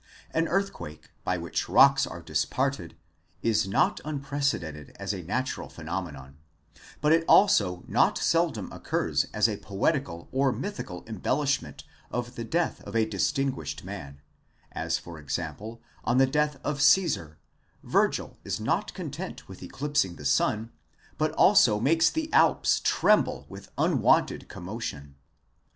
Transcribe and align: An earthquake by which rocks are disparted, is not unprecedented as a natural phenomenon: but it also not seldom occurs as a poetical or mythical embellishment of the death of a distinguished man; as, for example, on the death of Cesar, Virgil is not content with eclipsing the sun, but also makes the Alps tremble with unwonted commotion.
An 0.31 0.47
earthquake 0.47 1.11
by 1.23 1.37
which 1.37 1.69
rocks 1.69 2.07
are 2.07 2.23
disparted, 2.23 2.95
is 3.43 3.67
not 3.67 4.01
unprecedented 4.03 4.95
as 4.99 5.13
a 5.13 5.21
natural 5.21 5.69
phenomenon: 5.69 6.37
but 7.01 7.11
it 7.11 7.23
also 7.27 7.83
not 7.87 8.17
seldom 8.17 8.71
occurs 8.71 9.25
as 9.31 9.47
a 9.47 9.57
poetical 9.57 10.27
or 10.31 10.51
mythical 10.51 11.03
embellishment 11.05 11.83
of 12.09 12.33
the 12.33 12.43
death 12.43 12.81
of 12.81 12.95
a 12.95 13.05
distinguished 13.05 13.83
man; 13.83 14.19
as, 14.71 14.97
for 14.97 15.19
example, 15.19 15.83
on 16.03 16.17
the 16.17 16.25
death 16.25 16.59
of 16.63 16.81
Cesar, 16.81 17.37
Virgil 17.83 18.39
is 18.43 18.59
not 18.59 18.95
content 18.95 19.47
with 19.47 19.61
eclipsing 19.61 20.15
the 20.15 20.25
sun, 20.25 20.71
but 21.19 21.29
also 21.33 21.79
makes 21.79 22.09
the 22.09 22.27
Alps 22.33 22.81
tremble 22.83 23.45
with 23.49 23.69
unwonted 23.77 24.47
commotion. 24.49 25.13